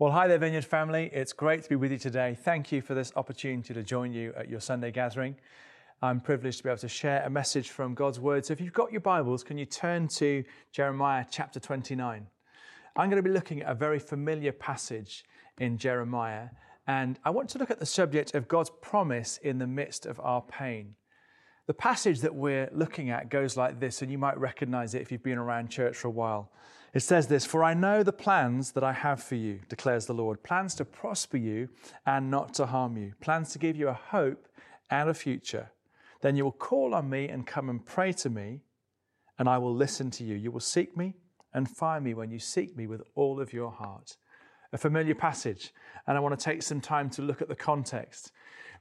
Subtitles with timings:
[0.00, 1.10] Well, hi there, Vineyard family.
[1.12, 2.34] It's great to be with you today.
[2.34, 5.36] Thank you for this opportunity to join you at your Sunday gathering.
[6.00, 8.46] I'm privileged to be able to share a message from God's Word.
[8.46, 10.42] So, if you've got your Bibles, can you turn to
[10.72, 12.26] Jeremiah chapter 29?
[12.96, 15.26] I'm going to be looking at a very familiar passage
[15.58, 16.48] in Jeremiah,
[16.86, 20.18] and I want to look at the subject of God's promise in the midst of
[20.20, 20.94] our pain.
[21.66, 25.12] The passage that we're looking at goes like this, and you might recognize it if
[25.12, 26.50] you've been around church for a while.
[26.92, 30.14] It says this For I know the plans that I have for you, declares the
[30.14, 31.68] Lord plans to prosper you
[32.06, 34.48] and not to harm you, plans to give you a hope
[34.90, 35.70] and a future.
[36.20, 38.60] Then you will call on me and come and pray to me,
[39.38, 40.34] and I will listen to you.
[40.34, 41.14] You will seek me
[41.54, 44.16] and find me when you seek me with all of your heart.
[44.72, 45.72] A familiar passage,
[46.06, 48.32] and I want to take some time to look at the context.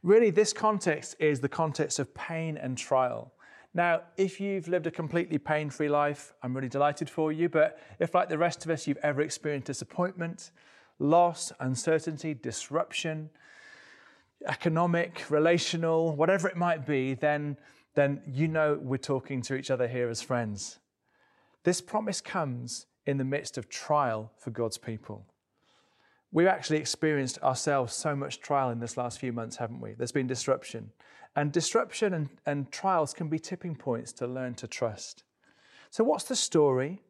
[0.04, 3.34] Really, this context is the context of pain and trial.
[3.74, 7.50] Now, if you've lived a completely pain free life, I'm really delighted for you.
[7.50, 10.52] But if, like the rest of us, you've ever experienced disappointment,
[10.98, 13.30] loss, uncertainty, disruption,
[14.48, 17.58] economic, relational, whatever it might be, then,
[17.94, 20.80] then you know we're talking to each other here as friends.
[21.64, 25.26] This promise comes in the midst of trial for God's people.
[26.32, 29.94] We've actually experienced ourselves so much trial in this last few months, haven't we?
[29.94, 30.92] There's been disruption.
[31.36, 35.24] And disruption and, and trials can be tipping points to learn to trust.
[35.90, 37.02] So, what's the story?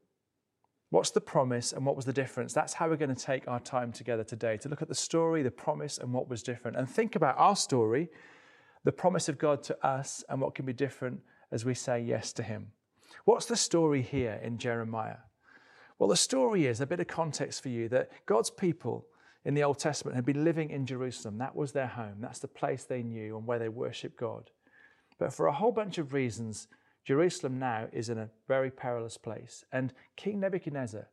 [0.91, 2.51] What's the promise and what was the difference?
[2.53, 5.43] That's how we're going to take our time together today to look at the story,
[5.43, 6.77] the promise, and what was different.
[6.77, 8.09] And think about our story,
[8.83, 11.19] the promise of God to us, and what can be different
[11.51, 12.71] as we say yes to Him.
[13.25, 15.17] What's the story here in Jeremiah?
[15.99, 19.05] Well, the story is a bit of context for you that God's people
[19.49, 21.39] in the Old Testament had been living in Jerusalem.
[21.39, 24.51] That was their home, that's the place they knew and where they worshiped God.
[25.17, 26.67] But for a whole bunch of reasons,
[27.03, 29.65] Jerusalem now is in a very perilous place.
[29.71, 31.07] And King Nebuchadnezzar,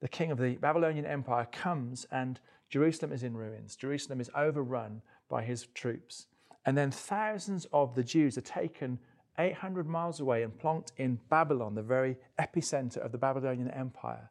[0.00, 3.76] the king of the Babylonian Empire, comes and Jerusalem is in ruins.
[3.76, 6.28] Jerusalem is overrun by his troops.
[6.64, 8.98] And then thousands of the Jews are taken
[9.38, 14.30] 800 miles away and plonked in Babylon, the very epicenter of the Babylonian Empire.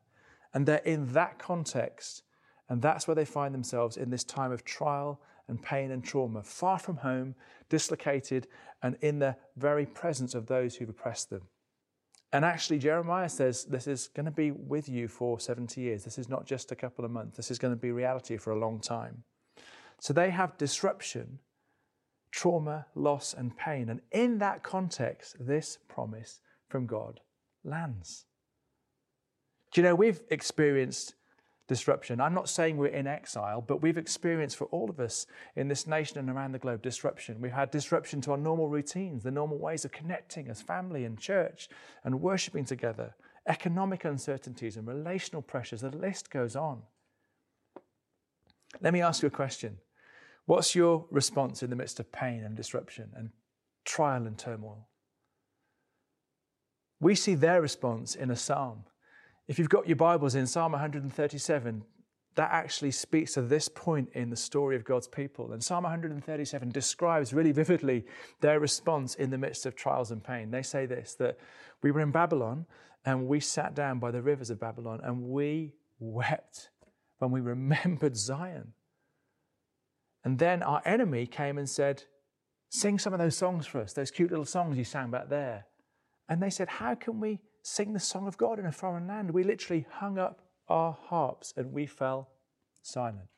[0.52, 2.24] And they're in that context
[2.69, 6.44] and that's where they find themselves in this time of trial and pain and trauma,
[6.44, 7.35] far from home,
[7.68, 8.47] dislocated,
[8.84, 11.41] and in the very presence of those who've oppressed them.
[12.31, 16.03] And actually, Jeremiah says this is going to be with you for 70 years.
[16.03, 17.35] This is not just a couple of months.
[17.35, 19.24] This is going to be reality for a long time.
[20.00, 21.40] So they have disruption,
[22.31, 23.90] trauma, loss, and pain.
[23.90, 27.19] And in that context, this promise from God
[27.63, 28.25] lands.
[29.72, 31.16] Do you know, we've experienced
[31.69, 32.19] disruption.
[32.19, 35.88] I'm not saying we're in exile, but we've experienced for all of us in this
[35.88, 37.40] nation and around the globe disruption.
[37.40, 41.18] We've had disruption to our normal routines, the normal ways of connecting as family and
[41.18, 41.69] church
[42.03, 43.16] and worshiping together,
[43.47, 45.81] economic uncertainties and relational pressures.
[45.81, 46.81] The list goes on.
[48.81, 49.78] Let me ask you a question.
[50.46, 53.30] What's your response in the midst of pain and disruption and
[53.86, 54.88] trial and turmoil?
[57.00, 58.86] We see their response in a psalm
[59.50, 61.84] if you've got your Bibles in Psalm 137,
[62.36, 65.54] that actually speaks to this point in the story of God's people.
[65.54, 68.06] And Psalm 137 describes really vividly
[68.42, 70.52] their response in the midst of trials and pain.
[70.52, 71.40] They say this that
[71.82, 72.68] we were in Babylon
[73.06, 76.70] and we sat down by the rivers of Babylon and we wept
[77.18, 78.74] when we remembered Zion.
[80.24, 82.04] And then our enemy came and said,
[82.70, 85.66] Sing some of those songs for us, those cute little songs you sang back there.
[86.30, 89.31] And they said, How can we sing the song of God in a foreign land.
[89.31, 92.30] We literally hung up our harps and we fell
[92.81, 93.30] silent.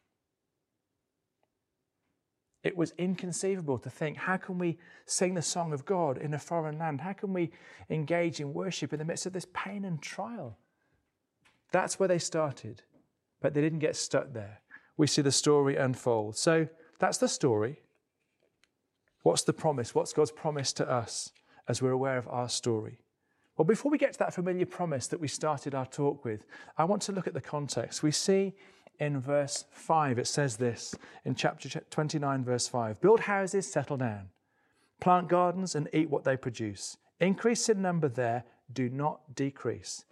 [2.63, 6.39] It was inconceivable to think, how can we sing the song of God in a
[6.39, 7.01] foreign land?
[7.01, 7.51] How can we
[7.89, 10.57] engage in worship in the midst of this pain and trial?
[11.71, 12.83] That's where they started,
[13.41, 14.61] but they didn't get stuck there.
[14.95, 16.37] We see the story unfold.
[16.37, 16.67] So
[16.99, 17.81] that's the story.
[19.23, 19.93] What's the promise?
[19.93, 21.31] What's God's promise to us
[21.67, 23.00] as we're aware of our story?
[23.61, 26.47] Well, before we get to that familiar promise that we started our talk with,
[26.79, 28.01] I want to look at the context.
[28.01, 28.53] We see
[28.99, 34.29] in verse 5, it says this in chapter 29, verse 5 Build houses, settle down,
[34.99, 36.97] plant gardens, and eat what they produce.
[37.19, 40.05] Increase in number there, do not decrease.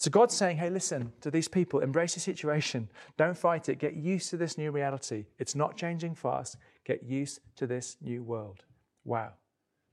[0.00, 3.94] So God's saying, hey, listen to these people, embrace the situation, don't fight it, get
[3.94, 5.26] used to this new reality.
[5.38, 8.64] It's not changing fast, get used to this new world.
[9.04, 9.34] Wow,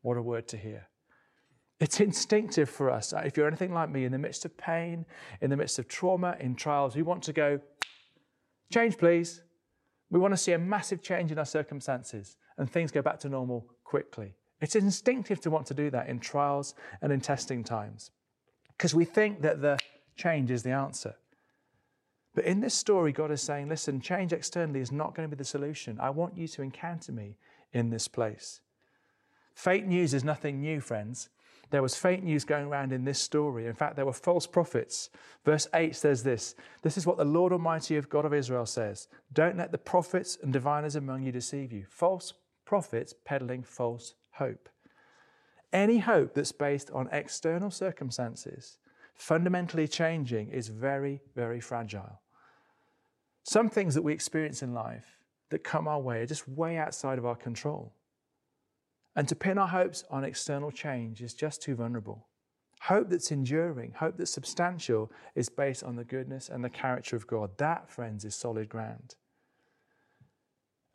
[0.01, 0.87] what a word to hear.
[1.83, 3.11] It's instinctive for us.
[3.11, 5.05] Uh, if you're anything like me, in the midst of pain,
[5.41, 7.59] in the midst of trauma, in trials, we want to go,
[8.71, 9.41] change, please.
[10.09, 13.29] We want to see a massive change in our circumstances and things go back to
[13.29, 14.33] normal quickly.
[14.61, 18.11] It's instinctive to want to do that in trials and in testing times
[18.77, 19.77] because we think that the
[20.15, 21.15] change is the answer.
[22.33, 25.37] But in this story, God is saying, listen, change externally is not going to be
[25.37, 25.99] the solution.
[25.99, 27.35] I want you to encounter me
[27.73, 28.61] in this place.
[29.53, 31.27] Fake news is nothing new, friends.
[31.73, 33.65] There was fake news going around in this story.
[33.65, 35.09] In fact, there were false prophets.
[35.43, 36.53] Verse 8 says this
[36.83, 40.37] This is what the Lord Almighty of God of Israel says Don't let the prophets
[40.43, 41.85] and diviners among you deceive you.
[41.89, 44.69] False prophets peddling false hope.
[45.73, 48.77] Any hope that's based on external circumstances,
[49.15, 52.21] fundamentally changing, is very, very fragile.
[53.45, 55.17] Some things that we experience in life
[55.49, 57.93] that come our way are just way outside of our control.
[59.15, 62.27] And to pin our hopes on external change is just too vulnerable.
[62.81, 67.27] Hope that's enduring, hope that's substantial, is based on the goodness and the character of
[67.27, 67.51] God.
[67.57, 69.15] That, friends, is solid ground.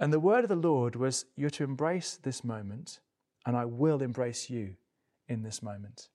[0.01, 3.01] And the word of the Lord was, You're to embrace this moment,
[3.47, 4.75] and I will embrace you
[5.29, 6.09] in this moment.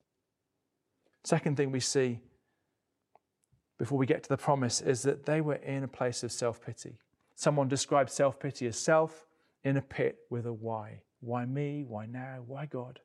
[1.24, 2.20] Second thing we see
[3.80, 6.64] before we get to the promise is that they were in a place of self
[6.64, 7.00] pity.
[7.36, 9.26] Someone described self pity as self
[9.64, 11.02] in a pit with a why.
[11.24, 11.86] Why me?
[11.88, 12.44] Why now?
[12.46, 13.00] Why God?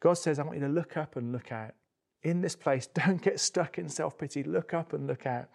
[0.00, 1.72] God says, I want you to look up and look out.
[2.22, 4.42] In this place, don't get stuck in self pity.
[4.42, 5.48] Look up and look out.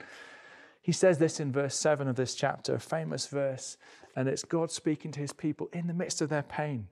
[0.81, 3.77] He says this in verse 7 of this chapter, a famous verse,
[4.15, 6.87] and it's God speaking to his people in the midst of their pain.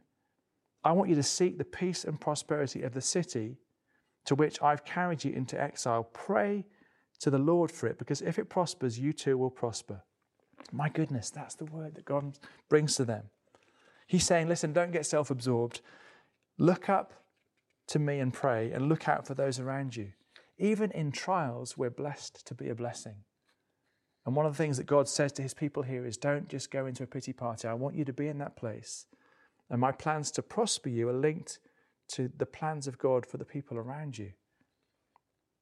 [0.83, 3.57] I want you to seek the peace and prosperity of the city
[4.25, 6.03] to which I've carried you into exile.
[6.03, 6.67] Pray
[7.21, 10.03] to the Lord for it, because if it prospers, you too will prosper.
[10.71, 12.37] My goodness, that's the word that God
[12.69, 13.23] brings to them.
[14.09, 15.81] He's saying, listen, don't get self absorbed.
[16.57, 17.13] Look up
[17.89, 20.13] to me and pray and look out for those around you.
[20.57, 23.17] Even in trials, we're blessed to be a blessing.
[24.25, 26.71] And one of the things that God says to his people here is don't just
[26.71, 27.67] go into a pity party.
[27.67, 29.05] I want you to be in that place.
[29.69, 31.59] And my plans to prosper you are linked
[32.13, 34.31] to the plans of God for the people around you.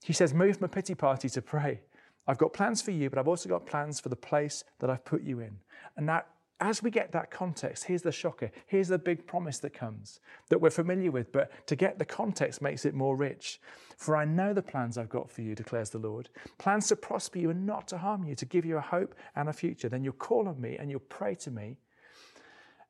[0.06, 1.82] He says, Move from a pity party to pray.
[2.26, 5.04] I've got plans for you, but I've also got plans for the place that I've
[5.04, 5.58] put you in.
[5.98, 6.28] And that
[6.60, 8.52] as we get that context, here's the shocker.
[8.66, 10.20] Here's the big promise that comes
[10.50, 13.62] that we're familiar with, but to get the context makes it more rich.
[13.96, 17.40] For I know the plans I've got for you, declares the Lord plans to prosper
[17.40, 19.90] you and not to harm you, to give you a hope and a future.
[19.90, 21.78] Then you'll call on me and you'll pray to me,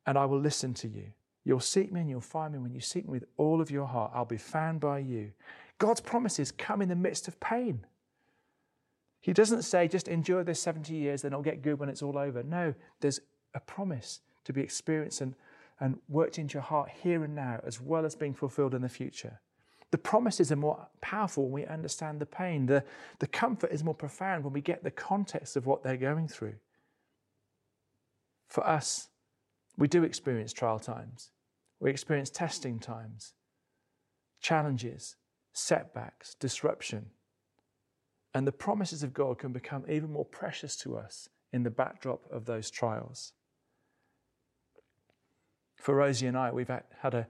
[0.06, 1.12] and I will listen to you.
[1.44, 3.86] You'll seek me and you'll find me when you seek me with all of your
[3.86, 4.12] heart.
[4.14, 5.32] I'll be found by you.
[5.78, 7.86] God's promises come in the midst of pain.
[9.22, 12.18] He doesn't say, just endure this 70 years, then it'll get good when it's all
[12.18, 12.44] over.
[12.44, 13.20] No, there's
[13.54, 15.36] a promise to be experienced and,
[15.80, 18.90] and worked into your heart here and now, as well as being fulfilled in the
[18.90, 19.40] future.
[19.92, 22.66] The promises are more powerful when we understand the pain.
[22.66, 22.84] The,
[23.20, 26.56] the comfort is more profound when we get the context of what they're going through.
[28.48, 29.10] For us,
[29.78, 31.30] we do experience trial times,
[31.80, 33.34] we experience testing times,
[34.42, 35.16] challenges,
[35.54, 37.08] setbacks, disruption.
[38.34, 42.22] And the promises of God can become even more precious to us in the backdrop
[42.32, 43.34] of those trials.
[45.76, 47.28] For Rosie and I, we've had a,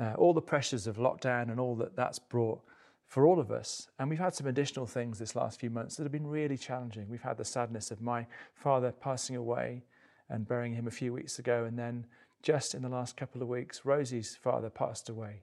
[0.00, 2.60] uh, all the pressures of lockdown and all that that's brought
[3.06, 3.88] for all of us.
[3.98, 7.08] And we've had some additional things this last few months that have been really challenging.
[7.08, 9.82] We've had the sadness of my father passing away
[10.28, 11.64] and burying him a few weeks ago.
[11.64, 12.06] And then
[12.40, 15.42] just in the last couple of weeks, Rosie's father passed away.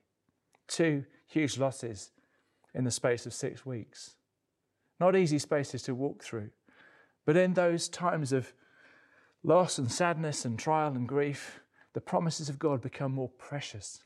[0.69, 2.11] Two huge losses
[2.73, 4.15] in the space of six weeks.
[5.00, 6.50] Not easy spaces to walk through.
[7.27, 8.53] But in those times of
[9.43, 11.60] loss and sadness and trial and grief,
[11.91, 14.01] the promises of God become more precious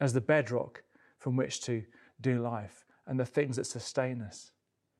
[0.00, 0.84] as the bedrock
[1.18, 1.82] from which to
[2.20, 4.52] do life and the things that sustain us.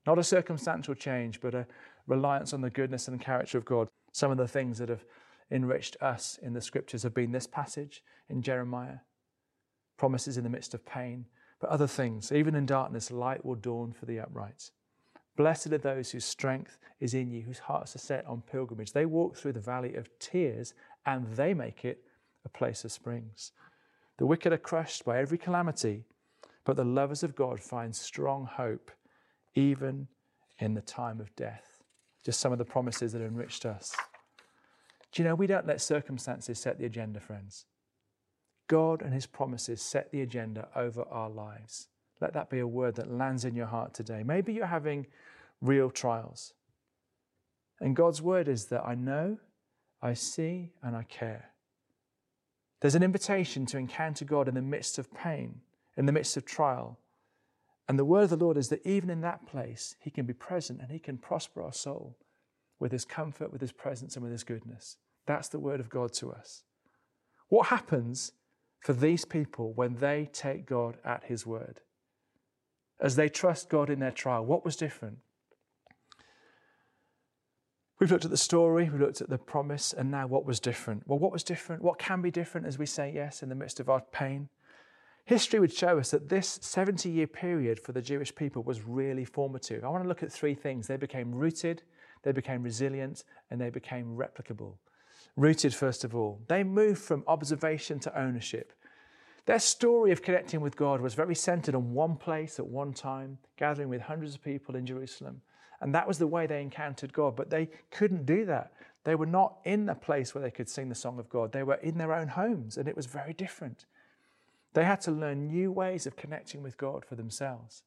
[0.04, 1.68] Not a circumstantial change, but a
[2.09, 3.87] reliance on the goodness and character of God.
[4.11, 5.04] Some of the things that have
[5.49, 8.99] enriched us in the scriptures have been this passage in Jeremiah,
[9.97, 11.26] promises in the midst of pain,
[11.61, 12.33] but other things.
[12.33, 14.73] Even in darkness, light will dawn for the upright.
[15.38, 18.90] Blessed are those whose strength is in you, whose hearts are set on pilgrimage.
[18.90, 20.75] They walk through the valley of tears
[21.07, 22.02] and they make it
[22.45, 23.52] a place of springs.
[24.16, 26.02] The wicked are crushed by every calamity,
[26.64, 28.90] but the lovers of God find strong hope
[29.54, 30.09] even
[30.59, 31.85] in the time of death.
[32.25, 33.95] Just some of the promises that enriched us.
[35.12, 37.66] Do you know, we don't let circumstances set the agenda, friends.
[38.66, 41.87] God and His promises set the agenda over our lives.
[42.20, 44.22] Let that be a word that lands in your heart today.
[44.25, 45.06] Maybe you're having
[45.60, 46.52] real trials.
[47.80, 49.38] And God's word is that I know
[50.02, 51.50] I see and I care.
[52.80, 55.60] There's an invitation to encounter God in the midst of pain,
[55.96, 56.98] in the midst of trial.
[57.88, 60.32] And the word of the Lord is that even in that place, He can be
[60.32, 62.16] present and He can prosper our soul
[62.78, 64.96] with His comfort, with His presence, and with His goodness.
[65.26, 66.62] That's the word of God to us.
[67.48, 68.32] What happens
[68.80, 71.80] for these people when they take God at His word?
[73.00, 75.19] As they trust God in their trial, what was different?
[77.99, 81.07] We've looked at the story, we've looked at the promise, and now what was different?
[81.07, 81.83] Well, what was different?
[81.83, 84.49] What can be different as we say yes in the midst of our pain?
[85.25, 89.25] History would show us that this 70 year period for the Jewish people was really
[89.25, 89.85] formative.
[89.85, 90.87] I want to look at three things.
[90.87, 91.83] They became rooted,
[92.23, 94.75] they became resilient, and they became replicable.
[95.37, 98.73] Rooted, first of all, they moved from observation to ownership.
[99.49, 103.38] Their story of connecting with God was very centered on one place at one time,
[103.57, 105.40] gathering with hundreds of people in Jerusalem.
[105.81, 107.35] And that was the way they encountered God.
[107.35, 108.75] But they couldn't do that.
[109.05, 111.52] They were not in a place where they could sing the song of God.
[111.52, 113.87] They were in their own homes, and it was very different.
[114.75, 117.85] They had to learn new ways of connecting with God for themselves.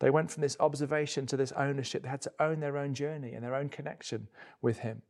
[0.00, 2.02] They went from this observation to this ownership.
[2.02, 4.28] They had to own their own journey and their own connection
[4.60, 5.00] with Him.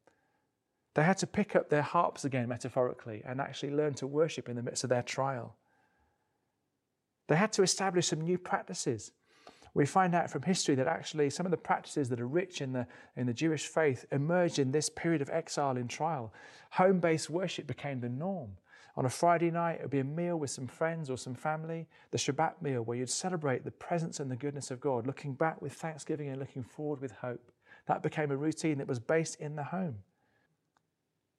[0.95, 4.55] They had to pick up their harps again, metaphorically, and actually learn to worship in
[4.55, 5.57] the midst of their trial.
[7.31, 9.13] They had to establish some new practices
[9.75, 12.73] we find out from history that actually some of the practices that are rich in
[12.73, 16.33] the, in the Jewish faith emerged in this period of exile and trial.
[16.73, 18.57] Home based worship became the norm.
[18.97, 21.87] On a Friday night, it would be a meal with some friends or some family,
[22.11, 25.63] the Shabbat meal, where you'd celebrate the presence and the goodness of God, looking back
[25.63, 27.53] with thanksgiving and looking forward with hope.
[27.87, 29.99] That became a routine that was based in the home.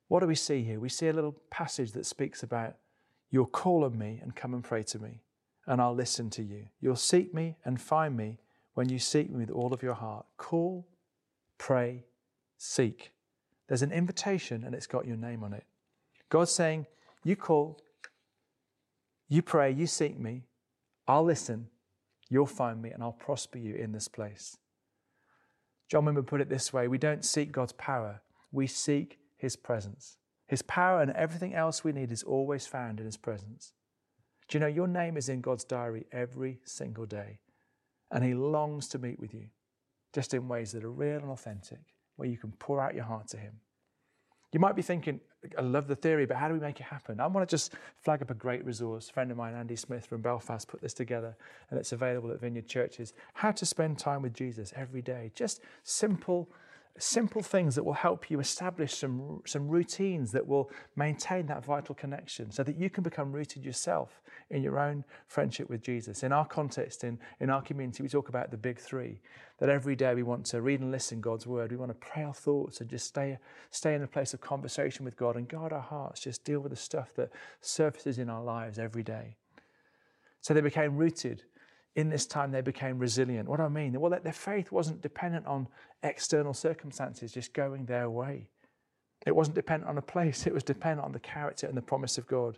[0.07, 0.79] What do we see here?
[0.79, 2.75] We see a little passage that speaks about,
[3.29, 5.21] You'll call on me and come and pray to me
[5.68, 6.65] and I'll listen to you.
[6.80, 8.39] You'll seek me and find me
[8.74, 10.25] when you seek me with all of your heart.
[10.38, 10.88] Call,
[11.58, 12.06] pray,
[12.58, 13.12] seek.
[13.68, 15.65] There's an invitation and it's got your name on it.
[16.30, 16.88] God's saying,
[17.24, 17.80] You call,
[19.27, 20.44] you pray, you seek me,
[21.08, 21.68] I'll listen,
[22.30, 24.58] you'll find me, and I'll prosper you in this place.
[25.89, 30.18] John Wimber put it this way we don't seek God's power, we seek his presence.
[30.48, 33.72] His power and everything else we need is always found in his presence.
[34.51, 37.39] Do you know your name is in God's diary every single day?
[38.12, 39.46] And He longs to meet with you,
[40.12, 41.79] just in ways that are real and authentic,
[42.17, 43.53] where you can pour out your heart to Him.
[44.51, 45.22] You might be thinking,
[45.58, 47.22] I love the theory, but how do we make it happen?
[47.22, 47.72] I want to just
[48.03, 49.10] flag up a great resource.
[49.10, 51.38] A friend of mine, Andy Smith from Belfast, put this together,
[51.70, 53.13] and it's available at Vineyard Churches.
[53.34, 55.31] How to spend time with Jesus every day.
[55.34, 56.50] Just simple
[56.98, 61.95] simple things that will help you establish some, some routines that will maintain that vital
[61.95, 66.24] connection so that you can become rooted yourself in your own friendship with Jesus.
[66.24, 69.21] In our context, in, in our community, we talk about the big three
[69.60, 71.71] that every day we want to read and listen God's word.
[71.71, 73.38] We want to pray our thoughts and just stay,
[73.69, 76.71] stay in a place of conversation with God and guard our hearts, just deal with
[76.71, 77.31] the stuff that
[77.62, 79.38] surfaces in our lives every day.
[80.41, 81.43] So they became rooted
[81.95, 83.50] in this time they became resilient.
[83.50, 84.00] What do I mean?
[84.00, 85.67] Well, their faith wasn't dependent on
[86.03, 88.48] external circumstances just going their way.
[89.25, 92.17] It wasn't dependent on a place, it was dependent on the character and the promise
[92.17, 92.57] of God.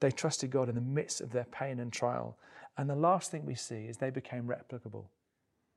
[0.00, 2.38] They trusted God in the midst of their pain and trial.
[2.76, 5.04] And the last thing we see is they became replicable.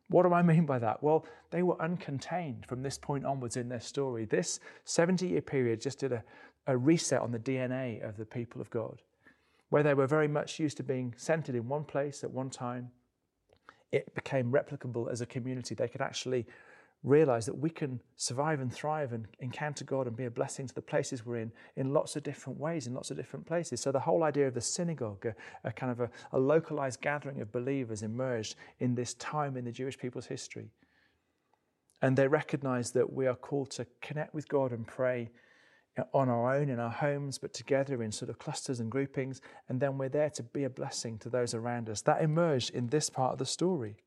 [0.10, 1.04] What do I mean by that?
[1.04, 4.26] Well, they were uncontained from this point onwards in their story.
[4.26, 6.24] This 70 year period just did a,
[6.66, 9.02] a reset on the DNA of the people of God
[9.70, 12.90] where they were very much used to being centered in one place at one time,
[13.92, 15.76] it became replicable as a community.
[15.76, 16.46] They could actually
[17.04, 20.74] realize that we can survive and thrive and encounter God and be a blessing to
[20.74, 23.80] the places we're in in lots of different ways, in lots of different places.
[23.82, 27.40] So the whole idea of the synagogue, a, a kind of a, a localized gathering
[27.40, 30.70] of believers, emerged in this time in the Jewish people's history.
[32.02, 35.30] And they recognized that we are called to connect with God and pray
[36.14, 39.80] on our own in our homes, but together in sort of clusters and groupings, and
[39.80, 42.02] then we're there to be a blessing to those around us.
[42.02, 43.98] That emerged in this part of the story.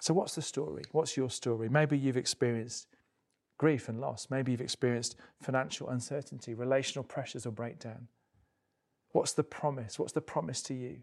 [0.00, 0.82] So, what's the story?
[0.92, 1.68] What's your story?
[1.68, 2.88] Maybe you've experienced
[3.58, 4.28] grief and loss.
[4.30, 8.08] Maybe you've experienced financial uncertainty, relational pressures, or breakdown.
[9.12, 9.98] What's the promise?
[9.98, 10.98] What's the promise to you?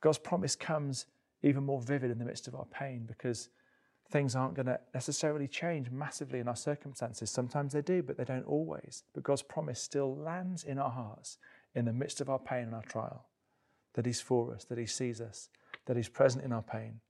[0.00, 1.06] God's promise comes
[1.42, 3.48] even more vivid in the midst of our pain because
[4.10, 7.30] things aren't going to necessarily change massively in our circumstances.
[7.30, 9.04] Sometimes they do, but they don't always.
[9.14, 11.38] But God's promise still lands in our hearts
[11.74, 13.26] in the midst of our pain and our trial
[13.94, 15.48] that He's for us, that He sees us,
[15.86, 17.00] that He's present in our pain.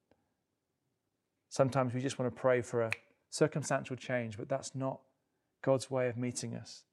[1.51, 2.91] Sometimes we just want to pray for a
[3.29, 5.01] circumstantial change, but that's not
[5.63, 6.85] God's way of meeting us.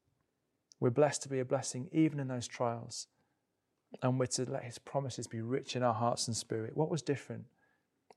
[0.80, 3.08] We're blessed to be a blessing even in those trials,
[4.02, 6.76] and we're to let His promises be rich in our hearts and spirit.
[6.76, 7.46] What was different?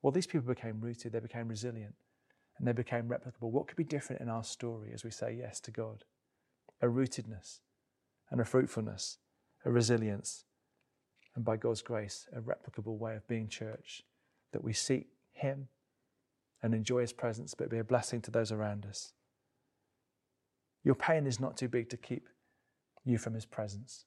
[0.02, 1.94] Well, these people became rooted, they became resilient,
[2.58, 3.50] and they became replicable.
[3.50, 6.04] What could be different in our story as we say yes to God?
[6.80, 7.60] A rootedness
[8.30, 9.18] and a fruitfulness,
[9.64, 10.44] a resilience,
[11.34, 14.02] and by God's grace, a replicable way of being church
[14.52, 15.68] that we seek Him
[16.62, 19.12] and enjoy His presence, but be a blessing to those around us.
[20.82, 22.28] Your pain is not too big to keep
[23.04, 24.06] you from His presence.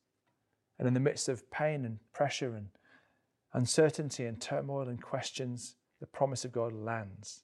[0.80, 2.70] And in the midst of pain and pressure and
[3.54, 7.44] uncertainty and turmoil and questions, the promise of God lands.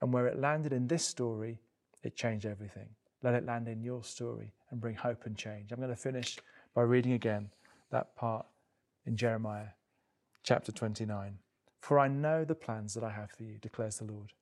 [0.00, 1.60] And where it landed in this story,
[2.02, 2.88] it changed everything.
[3.22, 5.72] Let it land in your story and bring hope and change.
[5.72, 6.38] I'm going to finish
[6.74, 7.50] by reading again
[7.90, 8.46] that part
[9.06, 9.68] in Jeremiah
[10.42, 11.38] chapter 29.
[11.80, 14.32] For I know the plans that I have for you, declares the Lord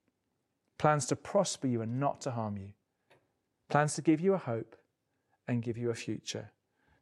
[0.79, 2.69] plans to prosper you and not to harm you,
[3.69, 4.77] plans to give you a hope
[5.49, 6.53] and give you a future.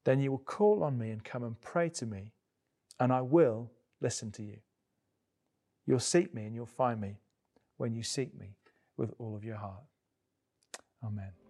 [0.05, 2.33] Then you will call on me and come and pray to me,
[3.01, 4.59] and I will listen to you.
[5.87, 7.19] You'll seek me and you'll find me
[7.77, 8.57] when you seek me
[8.97, 9.85] with all of your heart.
[11.05, 11.44] Amen.